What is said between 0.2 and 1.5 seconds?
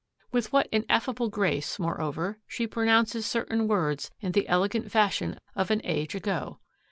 With what ineffable